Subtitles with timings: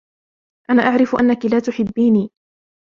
[0.69, 2.29] انا اعرف انك لا تحبيني